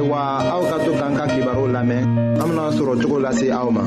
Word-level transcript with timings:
ayiwa 0.00 0.24
aw 0.50 0.62
ka 0.64 0.76
to 0.84 0.92
k'an 0.96 1.12
ka 1.14 1.26
kibaru 1.28 1.68
lamɛn 1.68 2.08
an 2.40 2.48
bena 2.48 2.64
sɔrɔ 2.76 2.94
cogo 3.02 3.16
lase 3.20 3.46
aw 3.52 3.68
ma 3.70 3.82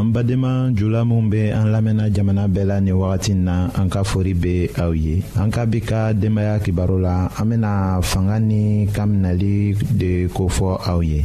an 0.00 0.08
badenma 0.14 0.72
jula 0.74 1.04
minw 1.04 1.28
be 1.28 1.50
an 1.52 1.68
lamɛnna 1.70 2.08
jamana 2.10 2.48
bɛɛ 2.48 2.66
la 2.66 2.80
nin 2.80 2.94
wagati 2.96 3.34
na 3.36 3.68
an 3.76 3.90
ka 3.90 4.02
fori 4.02 4.32
be 4.32 4.70
aw 4.80 4.90
ye 4.92 5.22
an 5.36 5.50
ka 5.52 5.66
bi 5.66 5.80
ka 5.80 6.12
la 6.16 7.28
an 7.36 7.44
bena 7.50 8.00
fanga 8.02 8.40
ni 8.40 8.86
kaminali 8.86 9.76
de 9.98 10.26
kofɔ 10.28 10.78
aw 10.88 11.00
ye 11.02 11.24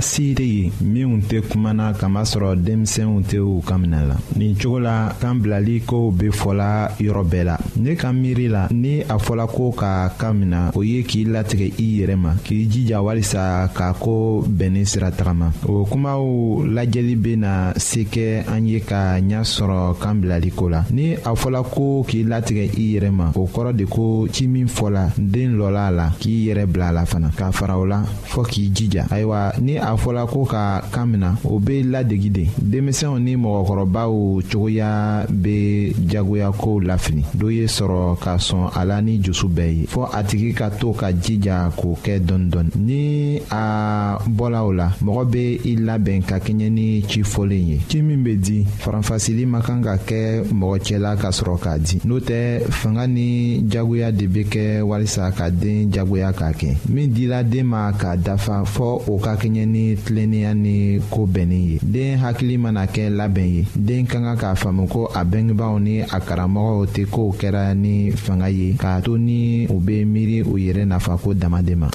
siri 0.00 0.72
minw 0.80 1.20
tɛ 1.28 1.40
kumana 1.42 1.92
masɔrɔ 2.08 2.56
denmisɛnw 2.56 3.20
tɛ 3.28 3.38
u 3.38 3.60
ka 3.62 3.76
minɛ 3.76 4.06
la 4.08 4.16
nin 4.36 4.54
cogo 4.56 4.78
la 4.78 5.12
kan 5.20 5.34
bilali 5.40 5.80
kow 5.86 6.10
be 6.10 6.28
fɔla 6.30 6.90
yɔrɔ 6.98 7.22
bɛɛ 7.28 7.44
la 7.44 7.56
ne 7.76 7.94
ka 7.94 8.12
miiri 8.12 8.48
la 8.48 8.66
ni 8.70 9.00
a 9.02 9.18
fɔla 9.18 9.46
ko 9.48 9.72
ka 9.76 10.08
ka 10.18 10.32
mina 10.32 10.70
o 10.74 10.82
ye 10.82 11.02
k'i 11.02 11.24
latigɛ 11.24 11.72
i 11.80 12.00
yɛrɛ 12.00 12.16
ma 12.16 12.34
k'i 12.44 12.66
jija 12.66 13.02
walisa 13.02 13.68
k'a 13.74 13.92
ko 13.94 14.42
bɛnnin 14.48 14.86
sira 14.86 15.10
tagama 15.10 15.52
o 15.66 15.84
kumaw 15.84 16.20
lajɛli 16.64 17.16
bena 17.16 17.72
se 17.76 18.04
kɛ 18.04 18.46
an 18.48 18.66
ye 18.66 18.80
ka 18.80 19.18
ɲa 19.20 19.40
sɔrɔ 19.42 19.98
kan 20.00 20.16
ko 20.56 20.68
la 20.68 20.84
ni 20.90 21.14
a 21.14 21.34
fɔla 21.34 21.62
ko 21.64 22.04
k'i 22.08 22.24
latigɛ 22.24 22.70
i 22.78 22.94
yɛrɛ 22.98 23.10
ma 23.12 23.32
o 23.34 23.46
kɔrɔ 23.46 23.76
de 23.76 23.84
ko 23.86 24.26
ci 24.32 24.46
min 24.48 24.66
fɔla 24.66 25.12
den 25.18 25.56
lɔla 25.58 25.88
a 25.88 25.90
la 25.90 26.08
k'i 26.20 26.46
yɛrɛ 26.48 26.66
bila 26.66 26.88
a 26.88 26.92
la 26.92 27.04
fana 27.06 27.30
k'a 27.36 27.52
fara 27.52 27.78
o 27.78 27.84
la 27.84 28.02
fɔɔ 28.02 28.44
k'i 28.46 28.70
jija 28.70 29.04
ayiwa 29.10 29.52
ni 29.60 29.76
a 29.76 29.89
a 29.90 29.96
fɔla 29.96 30.24
ko 30.26 30.44
ka 30.44 30.80
kan 30.92 31.06
mina 31.10 31.36
o 31.44 31.58
be 31.58 31.82
ladegi 31.82 32.30
de 32.30 32.44
denmisɛnw 32.62 33.18
ni 33.18 33.34
mɔgɔkɔrɔbaw 33.36 34.42
cogoya 34.50 35.26
be 35.28 35.92
jagoyakow 36.06 36.80
lafili 36.80 37.24
do 37.34 37.48
ye 37.50 37.64
sɔrɔ 37.66 38.18
ka 38.20 38.36
sɔn 38.36 38.70
a 38.74 38.84
la 38.84 39.00
ni 39.00 39.18
jusu 39.22 39.48
bɛɛ 39.48 39.70
ye 39.80 39.86
fɔɔ 39.86 40.06
a 40.12 40.22
tigi 40.22 40.52
ka 40.54 40.68
to 40.70 40.92
ka 40.92 41.06
jija 41.12 41.70
k'o 41.76 41.96
kɛ 42.04 42.20
dɔni 42.20 42.48
dɔni 42.50 42.70
ni 42.78 43.38
a 43.50 44.18
bɔla 44.28 44.62
o 44.64 44.70
la 44.72 44.88
mɔgɔ 45.02 45.24
be 45.30 45.60
i 45.64 45.74
labɛn 45.76 46.22
ka 46.26 46.38
kɛɲɛ 46.38 46.70
ni 46.70 47.02
ci 47.08 47.22
fɔlen 47.22 47.66
ye 47.70 47.80
ci 47.88 48.00
min 48.02 48.22
be 48.22 48.36
di 48.36 48.64
faranfasili 48.64 49.44
ma 49.46 49.60
kan 49.60 49.82
ka 49.82 49.96
kɛ 49.96 50.44
mɔgɔ 50.52 50.78
cɛla 50.86 51.16
ka 51.18 51.28
sɔrɔ 51.30 51.58
k'a 51.60 51.78
di 51.78 51.98
n'o 52.04 52.18
tɛ 52.20 52.60
fanga 52.70 53.06
ni 53.08 53.60
jagoya 53.68 54.12
de 54.16 54.26
be 54.26 54.44
kɛ 54.46 54.82
walisa 54.82 55.32
ka 55.34 55.50
den 55.50 55.90
jagoya 55.92 56.32
k'a 56.32 56.52
kɛ 56.54 56.76
min 56.88 57.10
dila 57.10 57.42
den 57.42 57.66
ma 57.66 57.90
k'a 57.92 58.16
dafa 58.16 58.62
fɔɔ 58.64 59.02
o 59.08 59.18
ka 59.18 59.34
kɛɲɛ 59.34 59.66
ni 59.66 59.79
ni 59.80 59.96
tilennenya 59.96 60.52
ni 60.54 61.00
koo 61.10 61.26
bɛnnin 61.26 61.64
ye 61.72 61.78
den 61.82 62.18
hakili 62.18 62.58
mana 62.58 62.84
kɛ 62.86 63.08
labɛn 63.10 63.48
ye 63.56 63.66
den 63.76 64.06
ka 64.06 64.18
kan 64.20 64.36
k'a 64.36 64.54
faamu 64.54 64.86
ko 64.88 65.06
a 65.14 65.24
bengebaaw 65.24 65.76
ni 65.80 66.00
a 66.02 66.18
karamɔgɔw 66.26 66.84
tɛ 66.94 67.06
kow 67.10 67.32
kɛra 67.40 67.74
ni 67.74 68.10
fanga 68.12 68.48
ye 68.50 68.74
k'a 68.76 69.00
to 69.04 69.16
ni 69.16 69.66
u 69.68 69.80
be 69.80 70.04
miiri 70.04 70.42
u 70.44 70.56
yɛrɛ 70.58 70.84
nafa 70.86 71.16
ko 71.18 71.32
dama 71.34 71.62
de 71.62 71.74
ma 71.76 71.88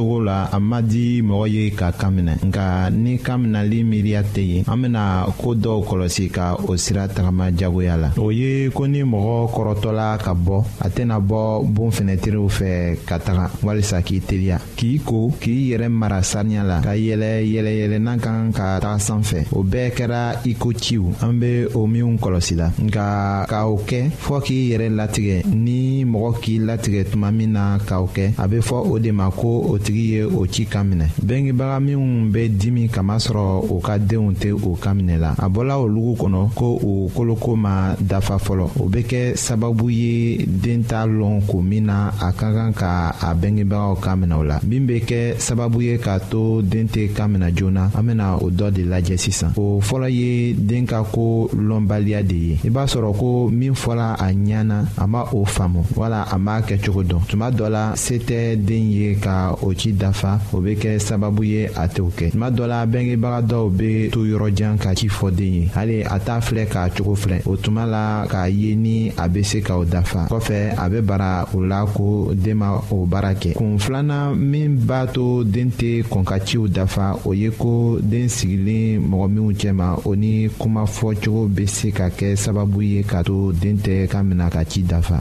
cogo 0.00 0.20
la 0.20 0.48
a 0.50 0.58
ma 0.58 0.80
di 0.80 1.20
mɔgɔ 1.22 1.46
ye 1.48 1.70
ka 1.76 1.92
kan 1.92 2.10
minɛ 2.14 2.36
nka 2.46 2.88
ni 2.90 3.18
kan 3.18 3.38
minɛli 3.42 3.84
miiriya 3.84 4.22
tɛ 4.22 4.40
yen 4.40 4.64
an 4.66 4.80
bena 4.80 5.26
koo 5.38 5.52
dɔw 5.54 5.84
kɔlɔsi 5.84 6.30
ka 6.30 6.54
o 6.66 6.74
sira 6.76 7.06
tagama 7.06 7.52
jagoya 7.54 7.96
la 8.00 8.10
o 8.16 8.30
ye 8.30 8.70
ko 8.70 8.84
ni 8.86 9.02
mɔgɔ 9.02 9.52
kɔrɔtɔla 9.54 10.16
ka 10.18 10.32
bɔ 10.32 10.64
a 10.80 10.88
tɛna 10.88 11.20
bɔ 11.20 11.62
boon 11.68 11.90
fɛnɛtiriw 11.90 12.48
fɛ 12.48 12.96
ka 13.06 13.18
taga 13.18 13.50
walisa 13.62 14.00
k'i 14.00 14.20
teliya 14.24 14.58
k'i 14.76 15.00
ko 15.04 15.30
k'i 15.38 15.72
yɛrɛ 15.76 15.88
mara 15.90 16.22
saniya 16.22 16.62
la 16.64 16.80
ka 16.80 16.94
yɛlɛ 16.96 17.44
yɛlɛyɛlɛnan 17.44 18.18
kan 18.22 18.52
ka 18.52 18.80
taga 18.80 18.98
san 19.00 19.20
fɛ 19.22 19.48
o 19.52 19.62
bɛɛ 19.62 19.90
kɛra 19.92 20.40
i 20.48 20.54
ko 20.54 20.72
ciw 20.72 21.12
an 21.20 21.38
be 21.38 21.66
o 21.74 21.86
minw 21.86 22.16
kɔlɔsi 22.16 22.54
la 22.56 22.70
nka 22.80 23.44
ka 23.46 23.68
o 23.68 23.76
kɛ 23.86 24.08
fɔɔ 24.16 24.40
k'i 24.44 24.70
yɛrɛ 24.72 24.88
latigɛ 24.96 25.42
ni 25.54 26.04
mɔgɔ 26.04 26.32
k'i 26.40 26.56
latigɛ 26.58 27.04
tuma 27.12 27.30
min 27.34 27.52
na 27.52 27.78
ka 27.84 28.00
o 28.00 28.08
kɛ 28.08 28.32
a 28.38 28.48
be 28.48 28.58
fɔ 28.60 28.80
o 28.88 28.98
de 28.98 29.10
ma 29.12 29.30
ko 29.30 29.66
o 29.68 29.76
tɛ 29.76 29.89
tigi 29.90 30.12
ye 30.14 30.22
o 30.24 30.46
ci 30.46 30.66
kan 30.66 30.84
minɛ 30.88 31.08
bengebaga 31.20 31.80
minw 31.80 32.30
be 32.30 32.48
dimi 32.48 32.88
kamasɔrɔ 32.88 33.64
u 33.74 33.80
ka 33.82 33.98
deenw 33.98 34.30
tɛ 34.38 34.52
o 34.54 34.76
kan 34.80 34.94
minɛ 35.02 35.18
la 35.18 35.34
a 35.36 35.48
bɔla 35.48 35.78
o 35.78 35.86
lugu 35.88 36.14
kɔnɔ 36.22 36.50
ko 36.54 36.78
o 36.82 37.10
koloko 37.14 37.56
ma 37.58 37.94
dafa 37.98 38.36
fɔlɔ 38.38 38.66
o 38.80 38.86
be 38.88 39.00
kɛ 39.02 39.34
sababu 39.36 39.90
ye 39.90 40.46
den 40.46 40.84
t'a 40.84 41.06
lɔn 41.06 41.42
ko 41.46 41.60
min 41.60 41.86
na 41.86 42.10
a 42.20 42.30
ka 42.32 42.52
kan 42.54 42.72
ka 42.72 43.14
a 43.20 43.34
bengebagaw 43.34 43.96
kan 44.00 44.16
minɛ 44.22 44.36
o 44.38 44.42
la 44.44 44.60
min 44.64 44.86
be 44.86 45.00
kɛ 45.02 45.34
sababu 45.38 45.82
ye 45.82 45.98
k'a 45.98 46.20
to 46.30 46.62
den 46.62 46.86
tɛ 46.88 47.12
kan 47.14 47.28
minɛ 47.34 47.50
joona 47.56 47.90
an 47.96 48.02
bena 48.06 48.36
o 48.36 48.48
dɔ 48.48 48.70
de 48.72 48.82
lajɛ 48.84 49.16
sisan 49.18 49.52
o 49.56 49.80
fɔlɔ 49.80 50.08
ye 50.10 50.52
den 50.54 50.86
ka 50.86 51.02
ko 51.02 51.48
lɔnbaliya 51.52 52.22
de 52.26 52.34
ye 52.34 52.54
i 52.64 52.68
b'a 52.70 52.86
sɔrɔ 52.86 53.16
ko 53.18 53.48
min 53.50 53.74
fɔla 53.74 54.14
a 54.14 54.30
ɲana 54.30 54.84
a 54.96 55.06
ma 55.06 55.22
o 55.32 55.44
faamu 55.44 55.82
wala 55.96 56.26
a 56.30 56.38
m'a 56.38 56.60
kɛ 56.62 56.78
cogo 56.78 57.02
dɔn 57.02 57.26
tuma 57.26 57.50
dɔ 57.50 57.68
la 57.70 57.94
se 57.96 58.18
tɛ 58.18 58.54
den 58.56 58.90
ye 58.92 59.14
ka 59.16 59.56
o 59.62 59.69
o 59.70 59.74
ci 59.74 59.92
dafa 59.94 60.38
o 60.52 60.58
bɛ 60.58 60.74
kɛ 60.76 60.98
sababu 60.98 61.44
ye 61.44 61.70
a 61.76 61.86
t'o 61.88 62.10
kɛ 62.14 62.30
tuma 62.32 62.50
dɔ 62.50 62.66
la 62.66 62.86
bɛngebaga 62.86 63.40
dɔw 63.46 63.70
bɛ 63.70 64.10
to 64.12 64.26
yɔrɔjan 64.26 64.76
ka 64.78 64.94
ci 64.94 65.08
fɔ 65.08 65.30
den 65.30 65.46
ye 65.52 65.68
hali 65.74 66.02
a 66.02 66.18
t'a 66.18 66.40
filɛ 66.40 66.66
k'a 66.66 66.90
cogo 66.90 67.14
filɛ 67.14 67.40
o 67.46 67.56
tuma 67.56 67.86
la 67.86 68.26
k'a 68.28 68.48
ye 68.50 68.74
ni 68.74 69.10
a 69.16 69.28
bɛ 69.28 69.42
se 69.44 69.60
ka 69.62 69.76
o 69.78 69.84
dafa 69.84 70.26
kɔfɛ 70.28 70.74
a 70.76 70.88
bɛ 70.90 71.00
bara 71.06 71.48
o 71.54 71.58
la 71.60 71.84
ko 71.86 72.32
den 72.34 72.58
ma 72.58 72.80
o 72.90 73.06
baara 73.06 73.34
kɛ 73.34 73.54
kun 73.56 73.78
filanan 73.78 74.34
min 74.36 74.76
b'a 74.78 75.06
to 75.12 75.44
den 75.44 75.70
tɛ 75.70 76.02
kɔn 76.04 76.24
ka 76.26 76.38
ciw 76.40 76.66
dafa 76.68 77.16
o 77.24 77.32
ye 77.32 77.50
ko 77.50 77.98
den 78.02 78.26
sigilen 78.28 79.02
mɔgɔ 79.08 79.28
minnu 79.30 79.52
cɛ 79.54 79.72
ma 79.74 79.94
o 80.04 80.14
ni 80.14 80.48
kumafɔcogo 80.58 81.48
bɛ 81.48 81.66
se 81.68 81.90
ka 81.92 82.08
kɛ 82.08 82.34
sababu 82.36 82.82
ye 82.82 83.02
k'a 83.02 83.22
to 83.24 83.52
den 83.52 83.76
tɛ 83.78 84.08
kan 84.10 84.24
minɛ 84.32 84.50
ka 84.50 84.64
ci 84.64 84.82
dafa. 84.82 85.20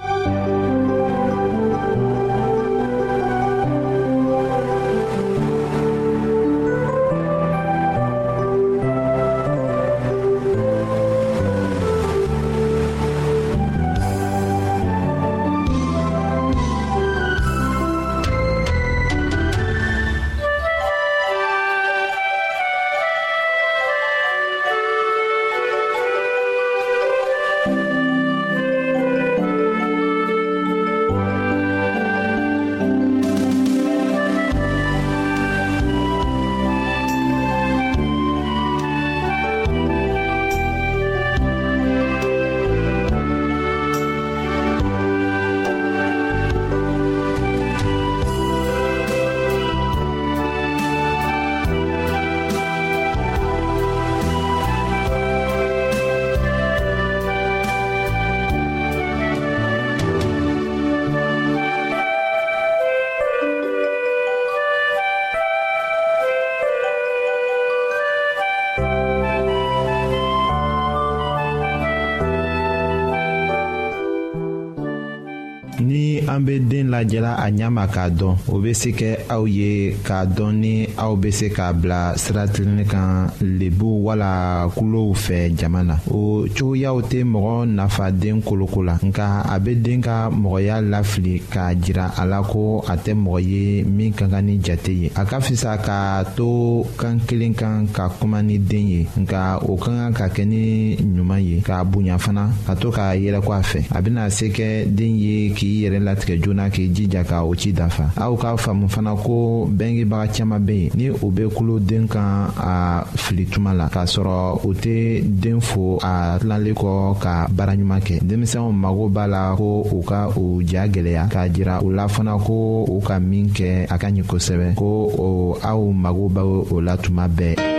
lajɛla 76.92 77.32
a 77.38 77.48
ɲama 77.58 77.86
k'a 77.88 78.10
dɔn 78.10 78.36
o 78.52 78.60
be 78.62 78.74
se 78.74 78.90
kɛ 79.00 79.10
aw 79.30 79.44
ye 79.48 79.96
k'a 80.08 80.26
dɔn 80.36 80.52
ni 80.64 80.88
aw 80.98 81.16
be 81.16 81.30
se 81.32 81.50
k'a 81.56 81.74
bila 81.74 82.14
sira 82.18 82.48
tilennin 82.48 82.86
kan 82.88 83.28
lebu 83.60 83.88
wala 84.08 84.68
kulow 84.76 85.14
fɛ 85.14 85.54
jama 85.58 85.84
na 85.84 85.96
o 86.10 86.46
cogoyaw 86.56 86.98
tɛ 87.10 87.24
mɔgɔ 87.24 87.56
nafa 87.78 88.12
den 88.12 88.42
koloko 88.42 88.82
la 88.86 88.96
nka 89.04 89.26
a 89.56 89.60
be 89.60 89.76
den 89.76 90.02
ka 90.02 90.30
mɔgɔya 90.30 90.82
lafili 90.82 91.42
k'a 91.54 91.76
jira 91.76 92.06
a 92.18 92.26
la 92.26 92.42
ko 92.42 92.80
a 92.88 92.96
tɛ 92.98 93.14
mɔgɔ 93.14 93.40
ye 93.50 93.84
min 93.84 94.12
ka 94.14 94.26
kan 94.28 94.42
ni 94.46 94.58
jate 94.64 94.90
ye 94.90 95.12
a 95.16 95.24
ka 95.26 95.40
fisa 95.40 95.78
k'a 95.78 96.26
to 96.38 96.84
kan 96.98 97.20
kelen 97.28 97.54
kan 97.56 97.86
ka 97.94 98.10
kuma 98.20 98.42
ni 98.42 98.58
den 98.58 98.88
ye 98.94 99.08
nka 99.18 99.60
o 99.70 99.76
ka 99.78 99.92
kan 99.92 100.12
ka 100.14 100.28
kɛ 100.28 100.44
ni 100.48 100.96
ɲuman 100.96 101.40
ye 101.42 101.62
k'a 101.62 101.84
bonya 101.86 102.18
fana 102.18 102.50
ka 102.66 102.74
to 102.76 102.90
k'a 102.92 103.16
yɛrɛko 103.18 103.52
a 103.54 103.62
fɛ 103.62 103.82
a 103.98 104.02
bena 104.02 104.30
se 104.32 104.48
kɛ 104.50 104.88
den 104.96 105.16
ye 105.16 105.52
k'i 105.54 105.82
yɛrɛ 105.84 106.00
latigɛ 106.04 106.36
joona 106.42 106.70
k'i 106.80 107.08
jija 107.08 107.24
ka 107.24 107.44
o 107.44 107.56
ci 107.56 107.72
dafa 107.74 108.10
aw 108.18 108.36
k'a 108.36 108.56
faamu 108.58 108.88
fana 108.90 109.16
ko 109.16 109.68
bɛngebaga 109.72 110.32
caaman 110.34 110.66
be 110.66 110.72
yen 110.76 110.92
ni 110.96 111.10
o 111.10 111.30
be 111.32 111.48
kuloden 111.50 112.08
kan 112.08 112.52
a 112.58 113.04
fili 113.18 113.46
tuma 113.46 113.74
la 113.74 113.90
k'a 113.90 114.06
sɔrɔ 114.06 114.60
u 114.66 114.74
tɛ 114.74 115.22
den 115.26 115.60
fo 115.62 115.98
a 116.02 116.38
tilanlen 116.40 116.74
kɔ 116.76 117.20
ka 117.20 117.48
baaraɲuman 117.52 118.00
kɛ 118.02 118.20
denmisɛnw 118.24 118.72
mago 118.72 119.10
b'a 119.10 119.28
la 119.28 119.56
ko 119.56 119.84
u 119.92 120.04
ka 120.06 120.30
u 120.38 120.62
ja 120.66 120.88
gwɛlɛya 120.88 121.28
k'a 121.30 121.50
jira 121.54 121.82
u 121.84 121.92
la 121.92 122.08
fana 122.08 122.38
ko 122.40 122.86
u 122.88 123.00
ka 123.02 123.20
min 123.20 123.50
kɛ 123.50 123.86
a 123.90 123.98
ka 123.98 124.08
ɲi 124.10 124.24
kosɛbɛ 124.24 124.76
ko 124.76 125.58
aw 125.64 125.92
mago 125.92 126.30
b' 126.30 126.40
o 126.74 126.80
la 126.82 126.96
tuma 126.98 127.28
bɛɛ 127.28 127.79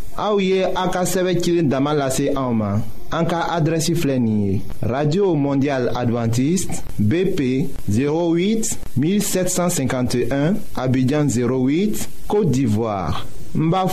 Aouye 0.17 0.65
Aka 0.75 1.05
dama 1.63 2.11
radio 4.81 5.35
mondial 5.35 5.89
Adventiste 5.95 6.81
bp 6.99 7.69
08 7.89 8.77
1751 8.97 10.55
abidjan 10.75 11.25
08 11.27 12.09
côte 12.27 12.51
d'ivoire 12.51 13.25
Mba 13.55 13.85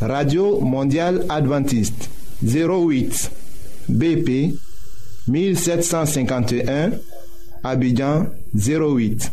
radio 0.00 0.60
mondial 0.60 1.24
Adventiste 1.28 2.08
08 2.46 3.30
bp 3.90 4.54
1751 5.26 6.90
abidjan 7.64 8.26
08 8.54 9.32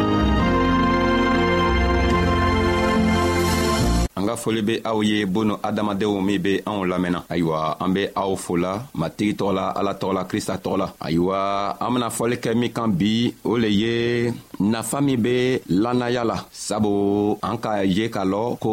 ka 4.31 4.37
foli 4.39 4.61
be 4.63 4.75
aw 4.89 4.97
ye 5.03 5.25
boonu 5.33 5.59
adamadenw 5.67 6.15
min 6.27 6.39
be 6.45 6.53
anw 6.69 6.85
lamɛnna 6.91 7.19
ayiwa 7.33 7.75
an 7.83 7.91
be 7.95 8.03
aw 8.21 8.31
fola 8.45 8.71
matigi 8.99 9.33
tɔgɔ 9.39 9.51
la 9.57 9.65
ala 9.79 9.91
tɔgɔ 9.99 10.11
la 10.17 10.23
krista 10.29 10.55
tɔgɔ 10.63 10.75
la 10.81 10.87
ayiwa 11.05 11.37
an 11.83 11.91
bena 11.93 12.07
fɔli 12.17 12.35
kɛ 12.43 12.51
min 12.61 12.71
kan 12.71 12.89
bi 12.99 13.11
o 13.51 13.53
le 13.59 13.67
ye 13.81 14.31
nafa 14.71 14.97
min 15.03 15.19
be 15.25 15.35
lannaya 15.83 16.23
la 16.31 16.37
sabu 16.51 16.93
an 17.43 17.57
k'a 17.61 17.83
ye 17.97 18.05
k'a 18.13 18.23
lɔn 18.31 18.55
ko 18.63 18.71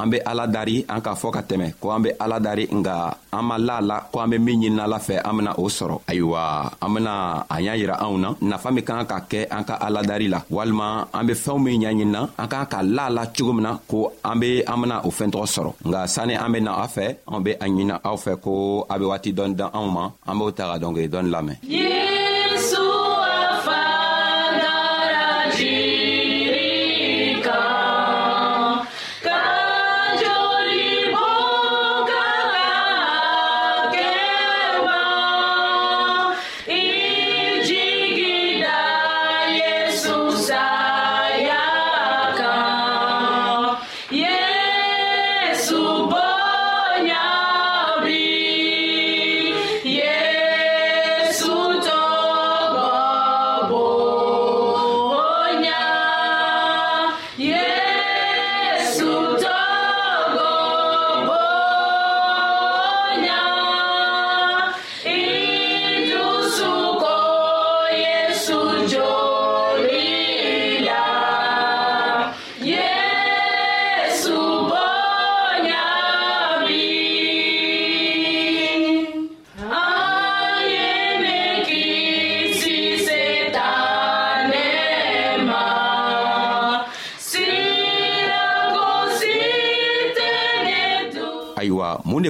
an 0.00 0.08
be 0.10 0.18
ala 0.30 0.44
dari 0.48 0.76
an 0.88 1.02
k'a 1.04 1.14
fɔ 1.20 1.28
ka 1.36 1.42
tɛmɛ 1.48 1.66
ko 1.80 1.86
an 1.92 2.02
be 2.04 2.10
ala 2.24 2.38
dari 2.40 2.64
nga 2.80 2.96
an 3.36 3.44
ma 3.48 3.56
la 3.58 3.74
a 3.80 3.84
la 3.90 3.96
ko 4.10 4.16
an 4.24 4.30
be 4.32 4.38
min 4.40 4.56
ɲinina 4.62 4.88
la 4.92 4.98
fɛ 5.06 5.20
an 5.28 5.36
bena 5.36 5.52
o 5.60 5.68
sɔrɔ 5.68 5.96
ayiwa 6.10 6.42
an 6.80 6.90
bena 6.94 7.12
a 7.54 7.56
y'a 7.60 7.74
yira 7.76 7.98
anw 8.04 8.14
na 8.22 8.28
nafa 8.40 8.68
min 8.72 8.84
kan 8.88 9.04
ka 9.10 9.18
kɛ 9.30 9.40
an 9.52 9.64
ka 9.68 9.74
aladari 9.86 10.28
la 10.32 10.40
walima 10.50 10.86
an 11.12 11.24
be 11.26 11.34
fɛɛnw 11.36 11.60
min 11.62 11.76
ɲaɲinina 11.82 12.20
an 12.40 12.48
k'an 12.48 12.68
ka 12.72 12.80
la 12.96 13.04
a 13.10 13.14
la 13.16 13.26
cogo 13.34 13.52
min 13.52 13.62
na 13.68 13.72
ko 13.90 13.98
an 14.24 14.36
be 14.40 14.48
an 14.72 14.80
bena 14.80 14.93
au 14.94 15.00
o 15.08 15.10
fɛn 15.16 15.30
tɔgɔ 15.32 15.46
sɔrɔ 15.54 15.70
nka 15.88 15.98
sani 16.14 16.34
an 16.44 16.66
a 16.68 16.70
a 16.84 16.86
ko 18.44 18.50
a 18.92 18.94
be 19.00 19.04
waati 19.10 19.30
dan 19.32 19.52
anw 19.78 19.86
ma 19.96 21.52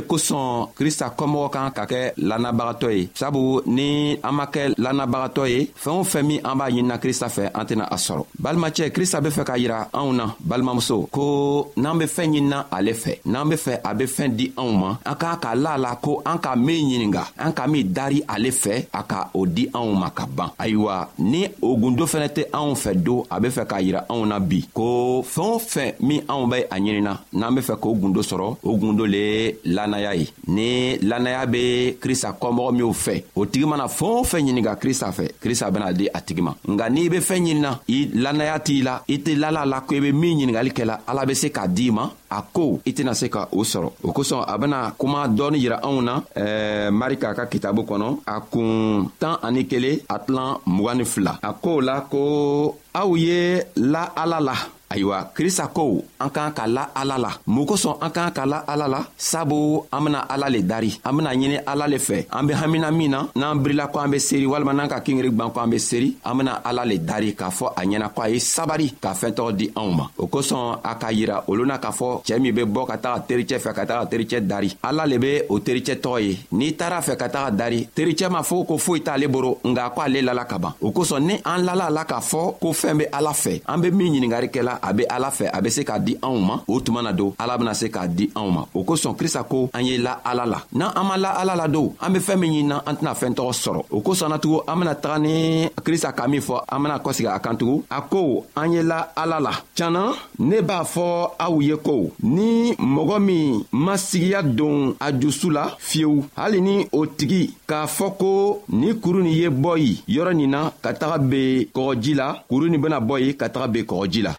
que 0.06 0.18
sont 0.18 0.72
krista 0.76 1.06
kɔmɔgɔ 1.16 1.50
kan 1.54 1.70
ka 1.70 1.84
kɛ 1.86 2.00
lanabagatɔ 2.18 2.88
ye 2.92 3.08
sabu 3.14 3.60
ni 3.66 4.16
an 4.22 4.32
ma 4.34 4.44
kɛ 4.46 4.62
lanabagatɔ 4.84 5.42
ye 5.48 5.68
fɛɛn 5.82 5.98
o 6.00 6.04
fɛn 6.04 6.22
min 6.26 6.40
an 6.44 6.56
b'a 6.58 6.68
ɲinina 6.70 6.98
krista 6.98 7.28
fɛ 7.28 7.44
an 7.58 7.64
tɛna 7.66 7.84
a 7.94 7.96
sɔrɔ 7.96 8.22
balimacɛ 8.42 8.90
krista 8.90 9.20
be 9.22 9.28
fɛ 9.30 9.42
k'a 9.44 9.58
yira 9.58 9.88
anw 9.92 10.12
na 10.12 10.26
balimamuso 10.48 11.08
ko 11.12 11.72
n'an 11.76 11.98
be 11.98 12.04
fɛɛn 12.04 12.30
ɲinina 12.34 12.58
ale 12.72 12.92
fɛ 13.02 13.12
n'an 13.26 13.48
be 13.50 13.56
fɛ 13.56 13.72
a 13.84 13.94
be 13.94 14.04
fɛɛn 14.04 14.30
di 14.36 14.50
anw 14.56 14.72
ma 14.80 14.96
an 15.04 15.14
k'an 15.20 15.38
k'a 15.42 15.54
la 15.62 15.70
a 15.74 15.78
la 15.78 15.94
ko 15.96 16.22
an 16.26 16.38
ka 16.38 16.54
min 16.56 16.80
ɲininga 16.88 17.24
an 17.38 17.52
ka 17.52 17.66
min 17.66 17.84
dari 17.92 18.22
ale 18.28 18.50
fɛ 18.62 18.86
a 18.92 19.02
ka 19.02 19.30
o 19.34 19.46
di 19.46 19.66
anw 19.72 19.92
ma 19.94 20.10
ka 20.10 20.26
ban 20.26 20.50
ayiwa 20.58 21.08
ni 21.18 21.46
o 21.62 21.76
gundo 21.76 22.04
fɛnɛ 22.06 22.28
tɛ 22.36 22.42
anw 22.52 22.74
fɛ 22.74 22.92
don 23.04 23.22
a 23.30 23.38
be 23.40 23.48
fɛ 23.48 23.64
k'a 23.70 23.80
yira 23.82 24.04
anw 24.08 24.26
na 24.26 24.38
bi 24.40 24.62
ko 24.74 25.22
fɛɛn 25.22 25.52
o 25.54 25.58
fɛn 25.58 25.94
min 26.00 26.20
anw 26.28 26.46
be 26.50 26.58
a 26.68 26.78
ɲinina 26.78 27.12
n'an 27.32 27.54
be 27.54 27.60
fɛ 27.62 27.74
k'o 27.80 27.94
gundo 28.00 28.20
sɔrɔ 28.22 28.56
o 28.62 28.76
gundo 28.78 29.04
le 29.06 29.22
ye 29.34 29.56
lannaya 29.64 30.14
ye 30.18 30.28
ni 30.48 30.63
E 30.64 30.98
lanayabe 31.02 31.94
krisa 32.00 32.32
komo 32.32 32.70
myo 32.72 32.92
fe. 32.92 33.24
O 33.36 33.44
tigman 33.46 33.80
a 33.84 33.88
fon 33.88 34.24
fe 34.24 34.40
njiniga 34.42 34.76
krisa 34.76 35.12
fe. 35.12 35.28
Krisa 35.40 35.70
ben 35.70 35.82
a 35.82 35.92
di 35.92 36.08
a 36.14 36.20
tigman. 36.20 36.54
Nga 36.70 36.88
ni 36.90 37.08
be 37.08 37.20
fe 37.20 37.40
njinina. 37.40 37.78
I 37.88 38.08
lanayati 38.14 38.80
la. 38.82 39.02
Iti 39.06 39.34
lalala 39.34 39.80
kwebe 39.80 40.12
min 40.12 40.36
njiniga 40.36 40.62
like 40.62 40.84
la. 40.84 41.00
Ala 41.06 41.26
be 41.26 41.34
se 41.34 41.50
ka 41.50 41.66
di 41.68 41.90
man. 41.90 42.08
A 42.30 42.42
kou 42.52 42.80
iti 42.84 43.04
na 43.04 43.14
se 43.14 43.28
ka 43.28 43.48
osoron. 43.52 43.90
O 44.02 44.12
kouson 44.12 44.44
a 44.46 44.56
ben 44.58 44.72
a 44.72 44.92
kouman 44.98 45.34
doni 45.36 45.60
jira 45.60 45.80
anw 45.82 46.00
na. 46.02 46.22
Eh, 46.36 46.90
Marika 46.90 47.34
ka 47.34 47.44
kitabu 47.46 47.84
konon. 47.84 48.16
A 48.26 48.40
kou 48.40 49.10
tan 49.18 49.36
anikele 49.42 50.00
atlan 50.08 50.56
mwanif 50.66 51.18
la. 51.20 51.38
A 51.42 51.52
kou 51.52 51.80
la 51.80 52.00
kou. 52.10 52.72
A 52.94 53.04
ouye 53.06 53.60
la 53.76 54.02
alala. 54.16 54.54
ayiwa 54.94 55.26
krista 55.34 55.66
ko 55.74 56.04
an 56.22 56.30
k'an 56.30 56.52
ka 56.54 56.66
la 56.66 56.88
ala 56.94 57.18
la 57.18 57.30
mun 57.50 57.66
kosɔn 57.66 57.98
an 58.00 58.10
k'an 58.14 58.30
ka 58.36 58.46
la 58.46 58.62
ala 58.72 58.86
la 58.88 59.00
sabu 59.18 59.82
an 59.90 60.00
bena 60.04 60.20
ala 60.32 60.48
le 60.54 60.62
dari 60.62 60.94
an 61.04 61.12
bena 61.16 61.30
ɲini 61.34 61.58
ala 61.66 61.86
le 61.88 61.98
fɛ 61.98 62.26
an 62.30 62.46
be 62.46 62.52
hamina 62.54 62.90
min 62.92 63.08
na 63.10 63.26
n'an 63.34 63.58
birila 63.62 63.88
ko 63.90 63.98
an 63.98 64.08
be 64.10 64.18
seeri 64.18 64.46
walima 64.46 64.72
n'an 64.72 64.88
ka 64.88 65.00
kingiri 65.00 65.30
gwan 65.30 65.50
ko 65.52 65.60
an 65.60 65.70
be 65.70 65.78
seeri 65.78 66.14
an 66.24 66.38
bena 66.38 66.60
ala 66.64 66.84
le 66.84 66.98
dari 66.98 67.34
k'a 67.34 67.50
fɔ 67.50 67.72
a 67.76 67.82
ɲɛna 67.84 68.08
ko 68.14 68.22
a 68.22 68.28
ye 68.30 68.38
sabari 68.38 68.94
ka 69.00 69.12
fɛɛntɔgɔ 69.14 69.56
di 69.56 69.66
anw 69.74 69.90
ma 69.96 70.06
o 70.18 70.26
kosɔn 70.28 70.78
a 70.84 70.94
k'a 70.94 71.10
yira 71.12 71.42
olu 71.48 71.66
na 71.66 71.78
k'a 71.78 71.90
fɔ 71.90 72.22
cɛɛ 72.22 72.40
min 72.40 72.54
be 72.54 72.62
bɔ 72.62 72.86
ka 72.86 72.96
taga 72.98 73.24
tericɛ 73.28 73.58
fɛ 73.58 73.74
ka 73.74 73.84
taga 73.86 74.06
tericɛ 74.06 74.46
dari 74.46 74.70
ala 74.84 75.04
le 75.06 75.18
be 75.18 75.42
o 75.50 75.58
tericɛ 75.58 75.98
tɔgɔ 76.00 76.22
ye 76.24 76.38
n'i 76.52 76.74
taara 76.76 77.00
fɛ 77.02 77.16
ka 77.18 77.26
taga 77.28 77.50
dari 77.50 77.86
tericɛ 77.90 78.28
m'a 78.30 78.42
fɔ 78.42 78.66
ko 78.66 78.78
foyi 78.78 79.00
t'ale 79.02 79.26
boro 79.28 79.58
nga 79.64 79.90
ko 79.90 80.02
ale 80.02 80.22
lala 80.22 80.44
ka 80.44 80.58
ban 80.58 80.72
o 80.80 80.90
kosɔn 80.92 81.26
ni 81.26 81.34
an 81.44 81.62
lala 81.66 81.90
la 81.90 82.04
k'a 82.04 82.20
fɔ 82.20 82.58
ko 82.60 82.70
fɛɛn 82.72 82.98
be 82.98 83.04
ala 83.12 83.32
fɛ 83.32 83.60
an 83.66 83.78
be 83.80 83.90
min 83.90 84.12
ɲiningari 84.14 84.50
kɛla 84.52 84.78
a 84.84 84.92
be 84.92 85.04
ala 85.08 85.30
fɛ 85.30 85.48
a 85.52 85.60
be 85.62 85.70
se 85.70 85.84
k'a 85.86 85.98
di 85.98 86.14
anw 86.22 86.38
ma 86.44 86.56
o 86.68 86.80
tuma 86.80 87.00
na 87.02 87.12
don 87.12 87.32
ala 87.38 87.56
bena 87.58 87.72
se 87.74 87.88
k'a 87.88 88.06
di 88.06 88.28
anw 88.36 88.50
ma 88.52 88.62
o 88.74 88.84
kosɔn 88.84 89.16
krista 89.16 89.42
ko 89.48 89.68
an 89.72 89.84
ye 89.86 89.96
la 89.98 90.20
ala 90.24 90.44
la 90.46 90.58
n'an 90.72 90.92
an 90.94 91.06
ma 91.08 91.16
la 91.16 91.30
ala 91.40 91.56
la 91.56 91.66
don 91.68 91.94
an 92.00 92.12
be 92.12 92.20
fɛɛn 92.20 92.36
min 92.38 92.50
ɲinina 92.52 92.82
an 92.86 92.96
tɛna 93.00 93.14
fɛɛn 93.14 93.34
tɔgɔ 93.38 93.52
sɔrɔ 93.62 93.80
o 93.90 94.00
kosɔn 94.00 94.28
na 94.28 94.36
tugun 94.38 94.60
an 94.68 94.76
bena 94.78 94.94
taga 94.94 95.18
ni 95.18 95.68
krista 95.84 96.12
ka 96.14 96.26
min 96.28 96.40
fɔ 96.40 96.62
an 96.68 96.82
bena 96.82 96.98
kɔsegi 96.98 97.28
a 97.34 97.38
kan 97.40 97.56
tugun 97.56 97.82
a 97.90 98.00
ko 98.02 98.44
an 98.56 98.72
ye 98.72 98.82
la 98.82 99.08
ala 99.16 99.40
la 99.40 99.52
tiɲana 99.74 100.02
ne 100.38 100.60
b'a 100.60 100.84
fɔ 100.84 101.06
aw 101.38 101.58
ye 101.60 101.76
ko 101.76 102.10
ni 102.22 102.74
mɔgɔ 102.74 103.18
min 103.24 103.64
masigiya 103.72 104.42
don 104.42 104.94
a 105.00 105.12
jusu 105.12 105.50
la 105.50 105.70
fiyewu 105.78 106.26
hali 106.36 106.60
ni 106.60 106.86
o 106.92 107.06
tigi 107.06 107.54
k'a 107.66 107.86
fɔ 107.86 108.12
ko 108.18 108.62
nin 108.68 109.00
kuru 109.00 109.22
nin 109.22 109.32
ye 109.32 109.48
bɔ 109.48 109.78
yi 109.78 110.02
yɔrɔ 110.18 110.34
nin 110.36 110.50
na 110.50 110.70
ka 110.82 110.92
taga 110.92 111.18
ben 111.18 111.64
kɔgɔji 111.72 112.14
la 112.16 112.42
kuru 112.48 112.68
nin 112.68 112.80
bena 112.80 113.00
bɔ 113.00 113.18
yen 113.24 113.34
ka 113.34 113.48
taga 113.48 113.66
ben 113.72 113.84
kɔgɔji 113.84 114.22
la 114.22 114.34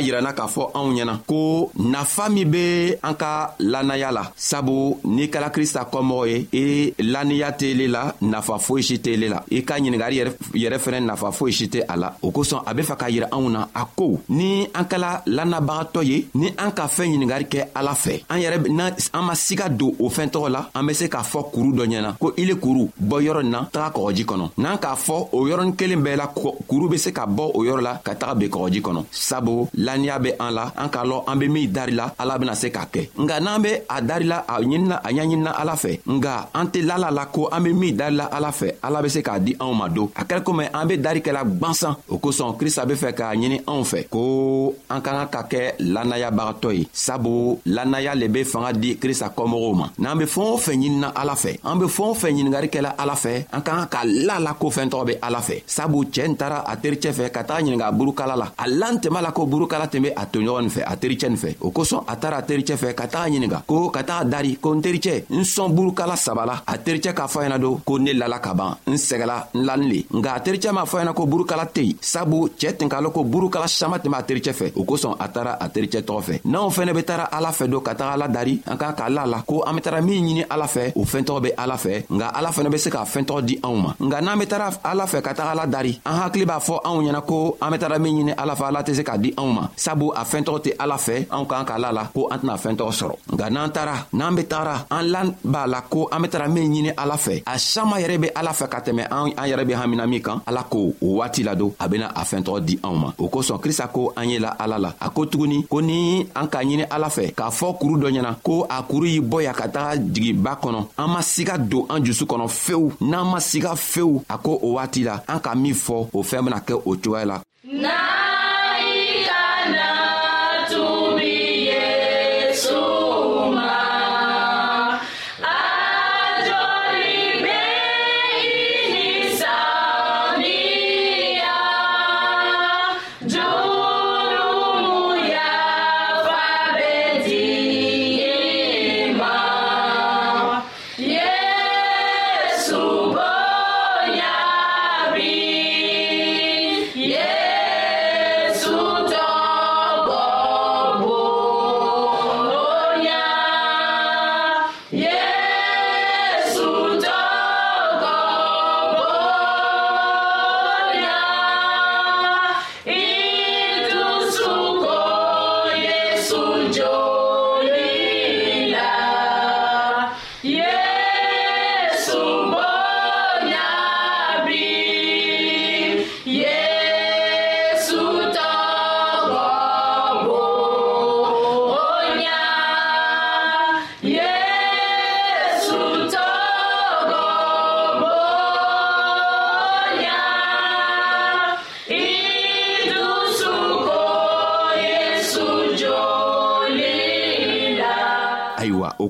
yirana 0.06 0.32
k'a 0.32 0.46
fɔ 0.46 0.70
anw 0.74 0.92
ɲɛna 0.94 1.20
ko 1.26 1.70
nafa 1.78 2.28
min 2.28 2.44
be 2.50 2.96
an 3.02 3.14
ka 3.14 3.54
lannaya 3.58 4.10
la 4.12 4.32
sabu 4.36 4.98
n'i 5.04 5.26
kɛla 5.28 5.50
krista 5.50 5.84
kɔmɔgɔ 5.90 6.26
ye 6.28 6.48
i 6.52 6.94
lanniya 7.04 7.52
t'ele 7.52 7.86
la 7.88 8.14
nafa 8.22 8.58
foyi 8.58 8.82
si 8.82 8.98
t'ele 9.00 9.28
la 9.28 9.42
i 9.50 9.62
ka 9.64 9.74
ɲiningari 9.78 10.20
yɛrɛ 10.54 10.78
fɛnɛ 10.78 11.04
nafa 11.04 11.30
foyi 11.32 11.52
si 11.52 11.66
tɛ 11.66 11.84
a 11.88 11.96
la 11.96 12.12
o 12.22 12.30
kosɔn 12.30 12.62
a 12.66 12.74
be 12.74 12.82
fɛ 12.82 12.96
k'a 12.98 13.10
yira 13.10 13.26
anw 13.30 13.48
na 13.50 13.66
a 13.74 13.84
ko 13.96 14.20
ni 14.30 14.66
an 14.74 14.84
kɛla 14.84 15.22
lannabagatɔ 15.26 16.02
ye 16.06 16.26
ni 16.34 16.48
an 16.58 16.70
ka 16.72 16.86
fɛɛn 16.86 17.14
ɲiningari 17.16 17.44
kɛ 17.48 17.68
ala 17.74 17.92
fɛ 17.94 18.24
an 18.30 18.38
yɛrɛ 18.38 18.56
an 18.70 19.22
ma 19.24 19.32
siga 19.34 19.68
don 19.76 19.92
o 19.98 20.08
fɛn 20.08 20.30
tɔgɔ 20.30 20.48
la 20.50 20.68
an 20.74 20.82
be 20.86 20.94
se 20.94 21.06
k'a 21.08 21.22
fɔ 21.22 21.50
kuru 21.52 21.72
dɔ 21.74 21.86
ɲɛna 21.86 22.18
ko 22.18 22.32
ile 22.38 22.54
kuru 22.56 22.88
bɔ 23.02 23.22
yɔrɔ 23.22 23.42
nin 23.42 23.50
na 23.52 23.64
taga 23.70 23.94
kɔgɔji 23.98 24.24
kɔnɔ 24.24 24.50
n'an 24.58 24.76
k'a 24.78 24.94
fɔ 24.96 25.28
o 25.32 25.44
yɔrɔnin 25.48 25.76
kelen 25.76 26.00
bɛɛ 26.02 26.16
la 26.16 26.26
kuru 26.26 26.88
be 26.88 26.96
se 26.96 27.10
ka 27.10 27.26
bɔ 27.26 27.50
o 27.54 27.60
yɔrɔ 27.64 27.80
la 27.82 27.94
ka 28.04 28.14
taga 28.14 28.34
ben 28.38 28.48
kɔgɔji 28.50 28.80
kɔnɔ 28.80 29.04
sabu 29.10 29.68
laniya 29.90 30.16
bɛ 30.22 30.30
an 30.38 30.50
la 30.54 30.66
an 30.78 30.88
k'a 30.88 31.02
lɔn 31.04 31.22
an 31.26 31.36
be 31.38 31.48
min 31.48 31.66
darila 31.72 32.14
ala 32.18 32.38
bena 32.38 32.54
se 32.54 32.66
k'a 32.70 32.84
kɛ 32.92 33.08
nga 33.18 33.40
n'an 33.40 33.62
be 33.62 33.70
a 33.88 33.98
darila 34.10 34.38
a 34.46 34.54
ɲinina 34.60 34.96
a 35.02 35.10
ɲaɲinina 35.12 35.50
ala 35.60 35.74
fɛ 35.76 35.98
nga 36.18 36.48
an 36.54 36.64
tɛ 36.68 36.82
lala 36.86 37.10
la 37.10 37.26
ko 37.26 37.48
an 37.50 37.60
be 37.64 37.72
min 37.72 37.96
darila 37.96 38.24
ala 38.30 38.50
fɛ 38.50 38.70
ala 38.82 39.02
be 39.02 39.08
se 39.08 39.20
k'a 39.22 39.38
di 39.44 39.54
anw 39.58 39.74
ma 39.74 39.88
don 39.88 40.10
a 40.14 40.24
kɛra 40.24 40.40
komi 40.42 40.64
an 40.72 40.86
be 40.88 40.96
dari 40.98 41.20
kɛla 41.20 41.42
gwansan 41.58 41.96
o 42.08 42.18
kosɔn 42.18 42.56
krista 42.58 42.86
be 42.86 42.94
fɛ 42.94 43.12
k'a 43.12 43.34
ɲini 43.34 43.60
anw 43.66 43.82
fɛ 43.92 44.08
ko 44.08 44.74
an 44.90 45.00
ka 45.02 45.10
ka 45.12 45.26
ka 45.32 45.42
kɛ 45.50 45.62
lanayabagatɔ 45.78 46.72
ye 46.78 46.88
sabu 46.92 47.58
lanaya 47.66 48.14
le 48.14 48.28
be 48.28 48.44
fanga 48.44 48.72
di 48.72 48.96
krista 48.96 49.32
kɔmɔgɔw 49.36 49.74
ma 49.76 49.90
n'an 49.98 50.18
be 50.18 50.24
fɛɛn 50.24 50.50
o 50.50 50.58
fɛn 50.58 50.76
ɲinina 50.80 51.12
ala 51.14 51.34
fɛ 51.34 51.56
an 51.64 51.78
be 51.78 51.86
fɛɛn 51.86 52.10
o 52.10 52.14
fɛn 52.14 52.32
ɲiningari 52.36 52.68
kɛla 52.70 52.94
ala 52.98 53.14
fɛ 53.14 53.46
an 53.52 53.62
ka 53.62 53.72
ka 53.76 53.86
ka 53.86 54.00
la 54.04 54.38
la 54.38 54.54
ko 54.54 54.68
fɛɛn 54.70 54.90
tɔgɔ 54.90 55.04
be 55.06 55.14
ala 55.22 55.40
fɛ 55.40 55.62
sabu 55.66 56.04
cɛɛ 56.04 56.28
n 56.28 56.36
tara 56.36 56.64
a 56.66 56.76
tericɛ 56.76 57.12
fɛ 57.12 57.30
ka 57.32 57.42
taga 57.44 57.62
ɲininga 57.64 57.88
burukala 57.98 58.36
la 58.36 58.52
a 58.58 58.68
lan 58.68 58.98
tɛma 59.00 59.20
la 59.22 59.32
ko 59.32 59.46
burukala 59.46 59.79
taga 59.80 59.86
tɛmɛ 59.86 60.10
a 60.16 60.26
toɲɔgɔn 60.26 60.60
nin 60.62 60.70
fɛ 60.70 60.82
a 60.86 60.96
tericɛ 60.96 61.28
nin 61.28 61.36
fɛ 61.36 61.56
o 61.60 61.70
kosɔn 61.70 62.04
a 62.06 62.16
taara 62.16 62.36
a 62.38 62.42
tericɛ 62.42 62.76
fɛ 62.76 62.94
ka 62.94 63.06
taga 63.06 63.30
ɲininga 63.30 63.62
ko 63.66 63.88
ka 63.90 64.02
taga 64.02 64.24
dari 64.30 64.56
ko 64.60 64.74
n 64.74 64.82
tericɛ 64.82 65.24
n 65.30 65.42
sɔn 65.44 65.72
burukala 65.74 66.16
saba 66.16 66.44
la 66.46 66.60
a 66.66 66.76
tericɛ 66.78 67.12
k'a 67.14 67.26
fɔ 67.28 67.40
ɲɛna 67.44 67.58
don 67.60 67.80
ko 67.84 67.96
ne 67.98 68.12
lala 68.12 68.38
ka 68.40 68.54
ban 68.54 68.76
n 68.88 68.94
sɛgɛla 68.94 69.46
n 69.54 69.60
lani 69.64 69.86
le 69.88 70.02
nka 70.20 70.30
a 70.36 70.40
tericɛ 70.40 70.72
m'a 70.72 70.84
fɔ 70.84 71.00
ɲɛna 71.00 71.14
ko 71.14 71.26
burukala 71.26 71.64
tɛ 71.72 71.82
yen 71.84 71.96
sabu 72.00 72.48
cɛɛ 72.58 72.76
tun 72.78 72.88
k'a 72.88 73.00
lɔn 73.00 73.12
ko 73.12 73.24
burukala 73.24 73.66
saman 73.68 74.00
tɛmɛ 74.00 74.16
a 74.16 74.22
tericɛ 74.22 74.52
fɛ 74.52 74.72
o 74.76 74.84
kosɔn 74.84 75.16
a 75.18 75.28
taara 75.28 75.52
a 75.60 75.68
tericɛ 75.68 76.02
tɔgɔ 76.02 76.22
fɛ 76.24 76.40
n'anw 76.44 76.70
fɛnɛ 76.76 76.92
be 76.94 77.02
taara 77.02 77.24
ala 77.32 77.48
fɛ 77.50 77.68
don 77.70 77.80
ka 77.80 77.94
taga 77.94 78.12
ala 78.12 78.28
dari 78.28 78.60
an 78.66 78.76
k'an 78.78 78.92
k'a 78.96 79.08
la 79.14 79.24
la 79.26 79.42
ko 79.42 79.62
an 79.66 79.74
be 79.76 79.80
tara 79.80 80.00
min 80.02 80.22
ɲini 80.24 80.44
ala 80.50 80.66
fɛ 80.66 80.92
o 80.96 81.04
fɛntɔgɔ 81.04 81.40
be 81.42 81.50
ala 81.56 81.74
fɛ 81.76 82.04
nka 82.10 82.26
ala 82.36 82.50
fɛnɛ 82.50 82.70
be 82.70 82.78
se 82.78 82.90
k'a 82.90 83.04
fɛntɔgɔ 83.04 83.44
di 83.46 83.56
anw 83.62 83.76
ma 83.82 83.94
nka 84.00 84.20
n'an 84.20 84.38
be 84.38 84.46
tara 84.46 84.70
ala 84.84 85.04
fɛ 85.06 85.22
ka 85.22 85.32
taga 85.32 85.50
ala 85.50 85.66
dari 85.66 86.00
an 86.04 86.16
hakili 86.20 86.44
b'a 86.46 86.58
fɔ 86.60 86.80
anw 86.84 87.02
ɲɛna 87.02 87.22
ko 87.26 87.56
an 87.62 87.70
be 87.72 87.78
tara 87.78 87.98
min 87.98 88.14
ɲini 88.16 88.34
ala 88.36 88.54
fɛ 88.56 88.64
ala 88.66 88.82
tɛ 88.82 88.94
se 88.94 89.02
k'a 89.02 89.16
di 89.20 89.32
anw 89.36 89.52
ma 89.54 89.59
ma 89.60 89.70
sabu 89.76 90.08
a 90.16 90.24
fɛn 90.24 90.42
tɔgɔ 90.44 90.58
tɛ 90.64 90.70
ala 90.78 90.96
fɛ 90.98 91.14
anw 91.34 91.44
k'an 91.48 91.64
k'a 91.64 91.78
la 91.78 91.92
la 91.92 92.04
ko 92.14 92.26
an 92.32 92.38
tɛna 92.40 92.56
fɛn 92.62 92.76
tɔgɔ 92.78 92.92
sɔrɔ 92.98 93.14
nka 93.32 93.50
n'an 93.50 93.70
taara 93.70 93.94
n'an 94.12 94.34
be 94.36 94.42
tagara 94.44 94.86
an 94.90 95.02
la 95.10 95.22
b'a 95.44 95.66
la 95.66 95.80
ko 95.82 96.08
an 96.12 96.20
be 96.22 96.28
tara 96.28 96.48
min 96.48 96.66
ɲini 96.72 96.92
ala 96.96 97.14
fɛ 97.16 97.42
a 97.46 97.58
saman 97.58 98.00
yɛrɛ 98.02 98.20
be 98.20 98.28
ala 98.36 98.50
fɛ 98.52 98.68
ka 98.70 98.78
tɛmɛ 98.80 99.02
an 99.10 99.32
yɛrɛ 99.50 99.66
be 99.66 99.72
hamina 99.74 100.06
min 100.08 100.22
kan 100.22 100.40
ala 100.46 100.62
ko 100.64 100.94
o 101.02 101.06
waati 101.18 101.42
la 101.44 101.54
don 101.54 101.74
a 101.78 101.88
bena 101.88 102.06
a 102.16 102.20
fɛn 102.24 102.42
tɔgɔ 102.42 102.64
di 102.64 102.76
anw 102.82 102.94
ma 102.96 103.12
o 103.18 103.28
kosɔn 103.28 103.60
krista 103.60 103.88
ko 103.92 104.12
an 104.16 104.28
ye 104.30 104.38
la 104.38 104.54
ala 104.58 104.78
la 104.78 104.92
a 105.00 105.10
ko 105.10 105.26
tuguni 105.26 105.66
ko 105.68 105.80
ni 105.80 106.22
an 106.34 106.46
k'a 106.48 106.64
ɲini 106.64 106.86
ala 106.90 107.08
fɛ 107.08 107.34
k'a 107.34 107.50
fɔ 107.50 107.78
kuru 107.78 107.96
dɔ 107.98 108.08
ɲɛna 108.20 108.34
ko 108.42 108.64
a 108.68 108.82
kuru 108.82 109.06
y'i 109.06 109.20
bɔ 109.20 109.42
ya 109.44 109.52
ka 109.52 109.66
taga 109.68 109.96
jigiba 109.98 110.58
kɔnɔ 110.62 110.86
an 110.98 111.08
ma 111.10 111.20
siga 111.20 111.58
don 111.68 111.86
an 111.90 112.04
jusu 112.04 112.24
kɔnɔ 112.24 112.48
fewu 112.48 112.92
n'an 113.00 113.24
ma 113.30 113.38
siga 113.40 113.74
fewu 113.76 114.22
a 114.28 114.38
ko 114.38 114.58
o 114.62 114.72
waati 114.76 115.02
la 115.04 115.20
an 115.28 115.40
ka 115.40 115.54
min 115.54 115.74
fɔ 115.74 116.08
o 116.14 116.22
fɛɛn 116.22 116.44
bena 116.44 116.58
kɛ 116.60 116.74
o 116.76 116.96
cogoya 117.00 117.24
la 117.26 117.40
nah! 117.64 118.19